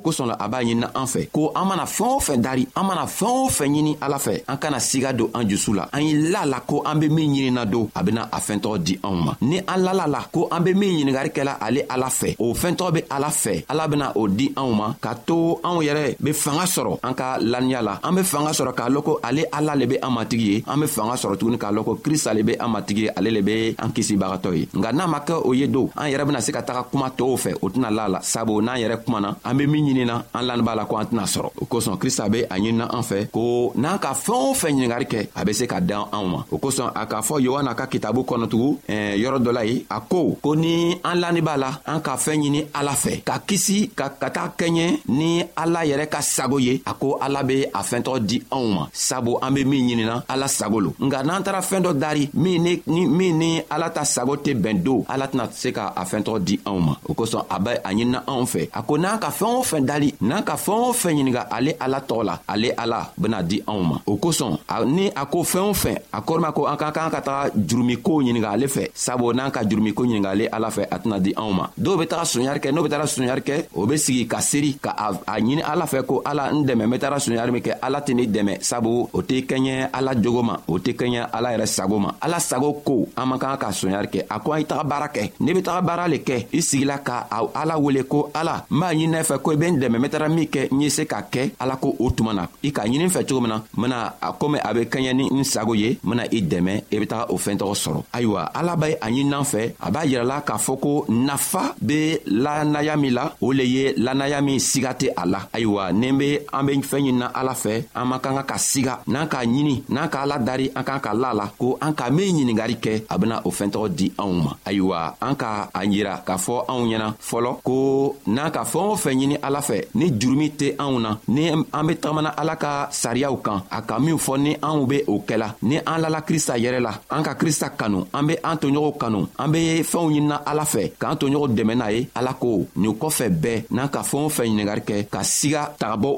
kosɔn 0.00 0.26
la 0.26 0.34
a 0.38 0.48
b'a 0.48 0.60
ɲinina 0.62 0.90
an 0.94 1.04
fɛ 1.04 1.28
ko 1.30 1.52
an 1.54 1.64
mana 1.68 1.84
fɛɛn 1.84 2.10
o 2.16 2.20
fɛn 2.20 2.40
dari 2.40 2.66
an 2.74 2.84
mana 2.86 3.04
fɛɛn 3.06 3.28
o 3.28 3.48
fɛn 3.48 3.68
ɲini 3.76 3.96
ala 4.00 4.18
fɛ 4.18 4.42
an 4.48 4.56
kana 4.58 4.78
siga 4.78 5.12
don 5.16 5.30
an 5.34 5.48
jusu 5.48 5.72
la 5.74 5.88
an 5.92 6.00
ye 6.02 6.14
la 6.30 6.44
la 6.44 6.60
ko 6.60 6.82
an 6.84 6.96
be 6.98 7.08
min 7.08 7.30
ɲinina 7.32 7.66
don 7.70 7.88
a 7.94 8.02
bena 8.02 8.28
a 8.32 8.38
fɛɛntɔgɔ 8.38 8.78
di 8.82 8.98
anw 9.02 9.14
ma 9.24 9.36
ni 9.42 9.58
an 9.58 9.76
lala 9.84 10.06
la 10.06 10.22
ko 10.32 10.48
an 10.50 10.60
be 10.64 10.74
min 10.74 10.96
ɲiningari 11.06 11.30
kɛla 11.32 11.58
ale 11.60 11.84
ala 11.90 12.06
fɛ 12.06 12.36
o 12.38 12.52
fɛɛntɔgɔ 12.54 12.92
be 12.94 13.00
ala 13.10 13.28
fɛ 13.28 13.64
ala 13.68 13.88
bena 13.88 14.12
o 14.16 14.26
di 14.28 14.48
anw 14.56 14.72
ma 14.74 14.94
k'a 15.00 15.14
to 15.26 15.60
anw 15.62 15.82
yɛrɛ 15.84 16.16
be 16.20 16.32
fanga 16.32 16.64
sɔrɔ 16.64 16.98
an 17.04 17.14
ka 17.14 17.38
laniya 17.40 17.82
la 17.82 17.98
an 18.02 18.12
be 18.14 18.22
fanga 18.22 18.50
sɔrɔ 18.50 18.74
k'a 18.74 18.88
lɔn 18.88 19.02
ko 19.04 19.20
ale 19.22 19.44
ala 19.52 19.74
le 19.76 19.86
be 19.86 19.96
an 20.02 20.10
matigi 20.10 20.46
ye 20.54 20.64
an 20.66 20.80
be 20.80 20.86
fanga 20.86 21.14
sɔrɔ 21.14 21.36
tuguni 21.36 21.58
k'a 21.58 21.72
lɔn 21.72 21.84
ko 21.84 21.94
krista 22.02 22.34
le 22.34 22.42
be 22.42 22.54
an 22.58 22.68
matigi 22.72 23.02
ye 23.02 23.10
ale 23.16 23.30
le 23.30 23.42
be 23.42 23.74
an 23.78 23.90
kisibagatɔ 23.92 24.54
ye 24.56 24.66
nka 24.74 24.92
n'a 24.94 25.06
ma 25.08 25.20
kɛ 25.20 25.42
o 25.44 25.52
ye 25.52 25.66
don 25.66 25.90
an 25.96 26.08
yɛrɛ 26.10 26.24
bena 26.26 26.40
se 26.40 26.52
ka 26.52 26.62
taga 26.62 26.82
kuma 26.90 27.10
tɔɔw 27.10 27.36
fɛ 27.36 27.56
o 27.62 27.68
tɛna 27.68 27.90
la 27.94 28.06
la 28.08 28.18
sabu 28.22 28.60
n'an 28.62 28.76
yɛrɛ 28.78 29.04
kumana 29.04 29.36
an 29.44 29.56
be 29.56 29.66
min 29.66 29.89
ɲinina 29.92 30.24
an 30.34 30.42
lanibaa 30.46 30.74
la 30.74 30.84
ko 30.84 30.96
an 30.96 31.04
tɛna 31.06 31.24
sɔrɔ 31.26 31.50
o 31.60 31.64
kosɔn 31.66 31.98
krista 31.98 32.28
be 32.28 32.42
a 32.48 32.56
ɲinina 32.58 32.86
an 32.94 33.02
fɛ 33.02 33.30
ko 33.30 33.72
n'an 33.76 33.98
ka 33.98 34.12
fɛɛn 34.12 34.50
o 34.50 34.54
fɛn 34.54 34.70
ɲiningari 34.78 35.04
kɛ 35.10 35.28
a 35.34 35.44
be 35.44 35.52
se 35.52 35.66
ka 35.66 35.80
dan 35.80 36.04
anw 36.12 36.26
ma 36.26 36.44
o 36.50 36.58
kosɔn 36.58 36.92
a 36.94 37.06
k'a 37.06 37.22
fɔ 37.22 37.40
yohana 37.42 37.74
ka 37.76 37.86
kitabu 37.86 38.22
kɔnɔtugu 38.24 38.78
eh, 38.88 39.16
yɔrɔ 39.18 39.38
dɔ 39.44 39.52
la 39.52 39.62
ye 39.64 39.86
a 39.90 40.00
ko 40.00 40.36
ko 40.42 40.54
ni 40.54 40.96
an 41.04 41.14
lanibaa 41.20 41.56
la 41.56 41.78
an 41.86 42.00
ka 42.00 42.16
fɛɛn 42.16 42.40
ɲini 42.44 42.66
ala 42.74 42.92
fɛ 42.92 43.22
ka 43.24 43.38
kisi 43.46 43.90
ka 43.94 44.08
ka 44.10 44.28
taa 44.30 44.52
kɛɲɛ 44.56 45.00
ni 45.08 45.42
ala 45.56 45.80
yɛrɛ 45.84 46.08
ka 46.08 46.20
sago 46.22 46.58
ye 46.58 46.82
a 46.86 46.94
ko 46.94 47.18
ala 47.20 47.42
be 47.44 47.64
a 47.72 47.82
fɛɛntɔgɔ 47.82 48.18
di 48.26 48.40
anw 48.52 48.66
ma 48.74 48.88
sabu 48.92 49.38
an 49.42 49.50
be 49.54 49.64
min 49.64 49.86
ɲinina 49.88 50.24
ala 50.28 50.46
sago 50.48 50.78
lo 50.80 50.90
nka 51.00 51.22
n'an 51.24 51.42
taara 51.42 51.60
fɛɛn 51.60 51.82
dɔ 51.82 51.94
dari 51.98 52.30
min 52.34 52.62
ni, 52.62 52.82
ni, 52.86 53.06
min 53.06 53.38
ni 53.38 53.60
ala 53.70 53.90
ta 53.90 54.04
sago 54.04 54.36
tɛ 54.36 54.54
bɛn 54.60 54.82
don 54.84 55.04
ala 55.08 55.26
tɛna 55.28 55.48
se 55.52 55.72
ka 55.72 55.92
a 55.96 56.04
fɛɛntɔgɔ 56.04 56.38
di 56.44 56.56
anw 56.64 56.78
ma 56.80 56.96
o 57.08 57.14
kosɔn 57.14 57.44
a 57.50 57.58
be 57.60 57.70
a 57.70 57.92
ɲinina 57.92 58.22
anw 58.26 58.44
fɛ 58.46 58.68
a 58.72 58.82
ko 58.82 58.94
n'an 58.98 59.18
ka 59.20 59.30
fɛɛn 59.30 59.56
o 59.58 59.62
fɛn 59.62 59.79
fɛn 59.80 59.84
dali 59.86 60.14
n'an 60.20 60.42
ka 60.44 60.56
fɛɛn 60.56 60.82
o 60.88 60.92
fɛn 60.92 61.10
ɲininga 61.14 61.48
ale 61.50 61.74
ala 61.80 62.00
tɔgɔ 62.00 62.24
la 62.24 62.40
ale 62.46 62.72
ala 62.76 63.12
bena 63.16 63.42
di 63.42 63.60
anw 63.66 63.82
ma 63.82 63.98
o 64.06 64.16
kosɔn 64.16 64.58
ni 64.86 65.10
a 65.16 65.26
ko 65.26 65.42
fɛɛn 65.42 65.70
o 65.70 65.72
fɛn 65.74 65.98
a 66.12 66.20
kɔrɔma 66.20 66.52
ko 66.54 66.66
an 66.66 66.76
ka 66.76 66.90
kan 66.92 67.10
ka 67.10 67.20
taga 67.20 67.50
jurumikow 67.56 68.22
ɲininga 68.22 68.50
ale 68.52 68.66
fɛ 68.68 68.88
sabu 68.94 69.32
n'an 69.32 69.50
ka 69.50 69.60
jurumiko 69.68 70.04
ɲininga 70.04 70.28
ale 70.30 70.48
ala 70.52 70.68
fɛ 70.70 70.86
a 70.90 70.98
tɛna 70.98 71.20
di 71.20 71.32
anw 71.36 71.52
ma 71.52 71.66
dɔw 71.78 71.98
be 71.98 72.06
taga 72.06 72.24
soɲari 72.24 72.60
kɛ 72.60 72.72
n'o 72.72 72.82
be 72.82 72.88
taga 72.88 73.04
soɲari 73.06 73.40
kɛ 73.42 73.66
o 73.74 73.86
be 73.86 73.96
sigi 73.96 74.26
ka 74.28 74.38
seri 74.40 74.72
ka 74.80 74.90
a 75.26 75.40
ɲini 75.40 75.62
ala 75.64 75.86
fɛ 75.86 76.04
ko 76.06 76.22
ala 76.24 76.50
n 76.52 76.64
dɛmɛ 76.66 76.84
n 76.86 76.90
be 76.90 76.98
taga 76.98 77.16
soɲari 77.18 77.52
min 77.52 77.62
kɛ 77.62 77.72
ala 77.82 78.00
tɛ 78.00 78.14
ne 78.14 78.22
dɛmɛ 78.26 78.62
sabu 78.62 79.08
o 79.12 79.22
tɛ 79.22 79.46
kɛɲɛ 79.46 79.90
ala 79.92 80.14
jogo 80.20 80.42
ma 80.42 80.56
o 80.68 80.78
tɛ 80.78 80.94
kɛɲɛ 80.96 81.28
ala 81.32 81.48
yɛrɛ 81.52 81.66
sago 81.66 81.98
ma 81.98 82.12
ala 82.22 82.38
sago 82.40 82.72
ko 82.84 83.08
an 83.16 83.26
man 83.28 83.38
kan 83.38 83.56
ka 83.56 83.68
soɲari 83.70 84.08
kɛ 84.08 84.26
a 84.30 84.40
ko 84.40 84.52
an 84.52 84.60
i 84.60 84.64
taga 84.64 84.84
baara 84.88 85.08
kɛ 85.08 85.30
ne 85.40 85.52
be 85.52 85.62
taga 85.62 85.80
baara 85.84 86.08
le 86.08 86.18
kɛ 86.18 86.46
i 86.52 86.58
sigila 86.60 86.98
ka 87.04 87.26
ala 87.30 87.78
wele 87.78 88.02
ko 88.04 88.30
ala 88.34 88.64
n 88.70 88.78
b'a 88.80 88.92
ɲinina 88.94 89.22
fɛ 89.24 89.38
ko 89.42 89.52
i 89.52 89.56
be 89.56 89.69
n 89.70 89.78
dɛmɛ 89.78 89.96
n 89.98 90.02
bɛ 90.02 90.08
taga 90.10 90.28
min 90.28 90.46
kɛ 90.46 90.68
n 90.72 90.80
ye 90.82 90.90
se 90.90 91.04
ka 91.06 91.22
kɛ 91.30 91.50
ala 91.58 91.76
ko 91.76 91.94
o 91.98 92.10
tuma 92.10 92.32
na 92.34 92.48
i 92.62 92.70
ka 92.72 92.82
ɲini 92.84 93.04
n 93.06 93.08
fɛ 93.10 93.24
cogo 93.26 93.40
min 93.40 93.50
na 93.50 93.56
n 93.56 93.62
bɛna 93.80 94.12
a 94.20 94.32
komi 94.32 94.58
a 94.58 94.74
bɛ 94.74 94.82
kɛɲɛ 94.88 95.12
ni 95.14 95.28
n 95.30 95.44
sago 95.44 95.74
ye 95.74 95.98
n 95.98 95.98
bɛna 96.10 96.24
i 96.30 96.42
dɛmɛ 96.42 96.82
i 96.92 96.96
bɛ 96.98 97.06
taga 97.06 97.26
o 97.32 97.36
fɛn 97.38 97.58
tɔgɔ 97.58 97.74
sɔrɔ 97.74 98.02
ayiwa 98.12 98.42
ala 98.54 98.76
bɛ 98.76 98.96
a 99.00 99.06
ɲini 99.10 99.32
an 99.34 99.44
fɛ 99.44 99.74
a 99.80 99.90
b'a 99.90 100.04
yira 100.06 100.24
la 100.24 100.40
k'a 100.42 100.58
fɔ 100.58 100.78
ko 100.80 101.04
nafa 101.08 101.74
bɛ 101.84 102.20
lanaya 102.26 102.96
min 102.96 103.14
la 103.14 103.32
o 103.40 103.52
le 103.52 103.62
ye 103.62 103.94
lanaya 103.96 104.40
min 104.42 104.58
siga 104.58 104.92
tɛ 104.94 105.12
a 105.16 105.26
la 105.26 105.46
ayiwa 105.52 105.92
ni 105.94 106.10
bɛ 106.12 106.42
an 106.52 106.64
bɛ 106.66 106.72
fɛn 106.80 107.00
ɲinina 107.02 107.26
ala 107.34 107.52
fɛ 107.54 107.84
an 107.94 108.04
man 108.08 108.20
kan 108.20 108.34
ka 108.36 108.42
ka 108.42 108.54
siga 108.58 108.98
n'an 109.06 109.28
k'a 109.28 109.44
ɲini 109.46 109.82
n'an 109.88 110.08
k'a 110.08 110.26
ladari 110.26 110.70
an 110.74 110.82
kan 110.84 111.00
ka 111.00 111.12
la 111.14 111.32
la 111.32 111.46
ko 111.58 111.78
an 111.80 111.92
ka 111.94 112.10
min 112.10 112.32
ɲiningari 112.36 112.76
kɛ 112.80 113.04
a 113.10 113.16
bena 113.18 113.40
o 113.44 113.50
fɛɛntɔgɔ 113.50 113.88
di 113.96 114.10
anw 114.18 114.32
ma 114.42 114.54
ayiwa 114.66 115.14
an 115.22 115.34
ka 115.36 115.70
a 115.74 115.80
yira 115.84 116.22
k'a 116.24 116.36
fɔ 116.38 116.64
anw 116.68 116.86
ɲɛna 116.86 117.14
fɔlɔ 117.18 117.60
ko 117.62 118.16
n'an 118.26 118.50
ka 118.50 118.64
fɛɛn 118.64 118.90
o 118.90 118.96
fɛn 118.96 119.14
ɲini 119.14 119.36
ala 119.42 119.59
ne 119.60 119.60
fɛ 119.66 119.80
ni 119.94 120.10
jurumi 120.18 120.48
tɛ 120.50 120.68
anw 120.78 120.98
na 121.00 121.18
ni 121.28 121.48
an 121.50 121.84
be 121.86 121.94
tagamana 121.96 122.30
ala 122.40 122.56
ka 122.56 122.88
sariyaw 122.90 123.36
kan 123.42 123.62
a 123.70 123.82
ka 123.82 123.98
minw 123.98 124.16
fɔ 124.18 124.38
ni 124.40 124.54
anw 124.60 124.86
be 124.88 125.02
o 125.06 125.14
kɛla 125.26 125.54
ni 125.62 125.76
an 125.78 125.98
lala 126.00 126.22
krista 126.22 126.54
yɛrɛ 126.58 126.80
la 126.80 126.92
an 127.10 127.22
ka 127.22 127.34
krista 127.34 127.68
kanu 127.76 128.06
an 128.12 128.26
be 128.26 128.36
an 128.42 128.56
toɲɔgɔnw 128.56 128.98
kanu 128.98 129.28
an 129.38 129.52
be 129.52 129.82
fɛnw 129.82 130.08
ɲinina 130.10 130.42
ala 130.46 130.64
fɛ 130.64 130.90
k'an 130.98 131.16
toɲɔgɔn 131.16 131.54
dɛmɛ 131.56 131.74
n'a 131.76 131.92
ye 131.92 132.08
ala 132.16 132.32
ko 132.34 132.66
nin 132.76 132.94
kɔfɛ 132.94 133.26
bɛɛ 133.42 133.64
n'an 133.70 133.88
ka 133.88 134.02
fɛɛn 134.02 134.24
o 134.24 134.28
fɛn 134.28 134.46
ɲiningari 134.48 134.82
kɛ 134.84 135.06
ka 135.10 135.20
siga 135.22 135.70
tagabɔ 135.78 136.08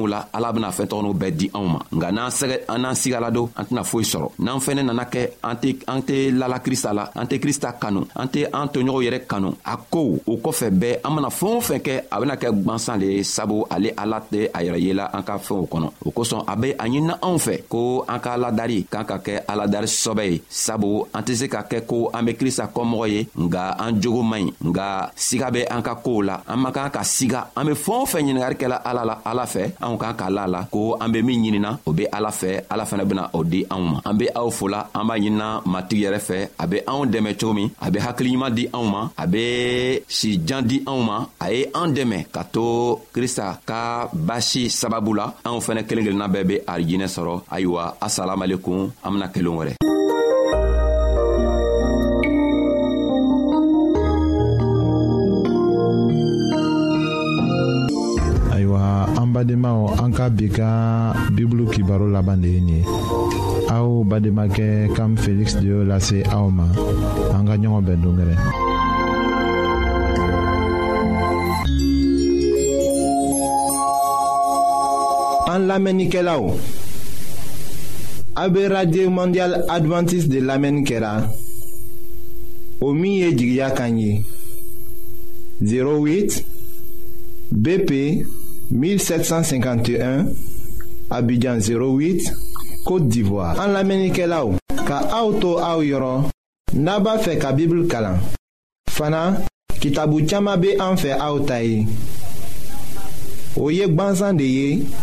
o 0.00 0.06
la 0.06 0.26
ala 0.32 0.52
bena 0.52 0.68
bɛɛ 0.70 1.30
di 1.36 1.48
anw 1.54 1.66
ma 1.66 1.78
nka 1.92 2.12
n'an 2.12 2.30
sɛgɛ 2.30 2.56
an 2.68 2.78
n'an 2.82 2.94
sigala 2.94 3.30
don 3.32 3.50
an 3.56 3.64
tɛna 3.66 3.84
foyi 3.84 4.04
sɔrɔ 4.04 4.30
n'an 4.38 4.58
fɛnɛ 4.58 4.82
nana 4.84 5.04
kɛ 5.04 5.28
an 5.42 5.56
tɛ 6.00 6.32
la 6.32 6.46
an 7.14 7.24
tɛ 7.26 7.38
krista 7.40 7.72
kanu 7.80 8.06
an 8.14 8.26
tɛ 8.28 8.46
an 8.52 8.66
toɲɔgɔnw 8.72 9.02
yɛrɛ 9.06 9.26
kanu 9.26 9.52
a 9.64 9.76
ko 9.76 10.18
o 10.26 10.36
kɔfɛ 10.36 10.68
bɛɛ 10.78 11.00
an 11.04 11.12
mana 11.14 11.28
fɛɛn 11.28 11.54
o 11.54 11.60
bena 11.64 12.78
gansan 12.84 12.98
le 13.00 13.06
ye 13.16 13.22
sabu 13.24 13.64
ale 13.70 13.92
ala 13.96 14.20
tɛ 14.20 14.48
a 14.52 14.60
yɛrɛ 14.62 14.78
yela 14.80 15.04
an 15.12 15.22
ka 15.22 15.38
fɛnw 15.38 15.66
kɔnɔ 15.68 15.88
o 16.06 16.10
kosɔn 16.10 16.44
a 16.46 16.56
be 16.56 16.70
a 16.78 16.84
ɲinina 16.86 17.14
anw 17.22 17.38
fɛ 17.38 17.62
ko 17.68 18.04
an 18.08 18.18
ka 18.20 18.32
aladari 18.36 18.84
k'an 18.90 19.04
ka 19.06 19.18
kɛ 19.18 19.44
aladari 19.48 19.86
sɔbɛ 19.86 20.24
ye 20.32 20.42
sabu 20.48 21.04
an 21.14 21.22
tɛ 21.24 21.34
se 21.34 21.46
ka 21.48 21.62
kɛ 21.62 21.86
ko 21.86 22.10
an 22.12 22.24
be 22.26 22.32
krista 22.34 22.68
kɔmɔgɔ 22.74 23.06
ye 23.10 23.26
nga 23.38 23.76
an 23.78 24.00
jogo 24.00 24.22
man 24.22 24.44
ɲi 24.50 24.54
nga 24.68 25.10
siga 25.16 25.50
be 25.52 25.64
an 25.68 25.82
ka 25.82 25.94
koow 25.96 26.22
la 26.24 26.40
an 26.46 26.56
man 26.60 26.72
kan 26.72 26.90
ka 26.90 27.00
siga 27.02 27.46
an 27.56 27.64
be 27.66 27.72
fɛɛn 27.72 28.02
o 28.02 28.04
fɛn 28.04 28.22
ɲiningari 28.24 28.56
kɛla 28.56 28.76
ala 28.84 29.02
la 29.04 29.18
ala 29.24 29.44
fɛ 29.44 29.62
anw 29.80 29.96
k'an 29.98 30.16
ka 30.16 30.28
la 30.30 30.46
la 30.46 30.64
ko 30.70 30.96
an 31.00 31.08
be 31.12 31.22
min 31.22 31.42
ɲinina 31.42 31.78
o 31.86 31.92
be 31.92 32.06
ala 32.12 32.28
fɛ 32.30 32.64
ala 32.70 32.84
fɛnɛ 32.84 33.04
bena 33.08 33.30
o 33.32 33.42
di 33.42 33.64
anw 33.70 33.82
ma 33.92 34.00
an 34.04 34.14
be 34.18 34.28
aw 34.36 34.48
fola 34.50 34.88
an 34.94 35.06
b'a 35.06 35.16
ɲinina 35.18 35.62
matigi 35.64 36.04
yɛrɛ 36.04 36.20
fɛ 36.28 36.38
a 36.58 36.66
be 36.66 36.78
anw 36.86 37.06
dɛmɛ 37.06 37.32
cogo 37.38 37.54
min 37.54 37.70
a 37.80 37.90
be 37.90 37.98
hakiliɲuman 37.98 38.54
di 38.54 38.68
anw 38.72 38.86
ma 38.92 39.08
a 39.18 39.26
be 39.26 40.00
sijan 40.08 40.62
di 40.66 40.80
anw 40.86 41.00
ma 41.08 41.26
a 41.40 41.46
ye 41.52 41.64
an 41.74 41.94
dɛmɛ 41.96 42.30
ka 42.34 42.42
to 42.52 42.73
krista 43.12 43.46
ka 43.66 44.08
basi 44.12 44.70
sababu 44.70 45.12
la 45.14 45.26
anw 45.46 45.58
fɛnɛ 45.64 45.82
kelen 45.88 46.04
kelenna 46.06 46.26
bɛɛ 46.32 46.44
be 46.48 46.56
arijinɛ 46.72 47.06
sɔrɔ 47.14 47.34
ayiwa 47.54 47.82
asalamalekun 48.06 48.80
an 49.04 49.10
bena 49.14 49.28
kelen 49.34 49.56
wɛrɛ 49.58 49.74
badenmaw 59.34 59.98
an 60.02 60.12
ka 60.14 60.30
bi 60.30 60.46
ka 60.46 60.70
bibulu 61.34 61.66
kibaro 61.74 62.06
laban 62.06 62.38
de 62.42 62.48
ye 62.54 62.60
nin 62.62 62.82
ye 62.86 62.86
aw 63.74 64.04
bademakɛ 64.06 64.94
kam 64.94 65.16
feliksi 65.18 65.56
de 65.60 65.66
y'o 65.72 65.82
lase 65.82 66.18
aw 66.30 66.46
ma 66.56 66.66
an 67.34 67.42
ka 67.42 67.58
ɲɔgɔn 67.58 67.82
bɛn 67.86 67.98
dongɛrɛ 68.02 68.34
An 75.54 75.68
lamenike 75.68 76.20
la 76.22 76.34
ou? 76.40 76.58
A 78.34 78.48
be 78.50 78.64
radye 78.66 79.06
mondial 79.06 79.60
adventis 79.70 80.24
de 80.26 80.40
lamenike 80.42 80.98
la. 80.98 81.12
O 82.80 82.90
miye 82.92 83.28
jigya 83.38 83.68
kanyi. 83.70 84.24
08 85.62 86.40
BP 87.52 87.92
1751 88.72 90.26
Abidjan 91.10 91.62
08 91.62 92.32
Kote 92.84 93.06
Divoa. 93.08 93.54
An 93.62 93.76
lamenike 93.76 94.26
la 94.26 94.40
ou? 94.48 94.56
Ka 94.88 95.04
auto 95.14 95.54
a 95.62 95.76
ou 95.78 95.86
yoron, 95.86 96.26
naba 96.74 97.14
fe 97.22 97.38
ka 97.38 97.54
bibl 97.56 97.84
kalan. 97.86 98.18
Fana, 98.90 99.28
kitabu 99.80 100.24
tchama 100.26 100.56
be 100.56 100.74
anfe 100.80 101.14
a 101.14 101.30
ou 101.30 101.46
tayi. 101.46 101.84
O 103.56 103.70
yek 103.70 103.94
banzan 103.94 104.34
de 104.36 104.48
yek, 104.50 105.02